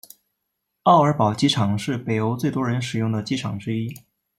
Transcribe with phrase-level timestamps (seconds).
[0.81, 3.95] 奥尔堡机场是北欧最多人使用的机场之一。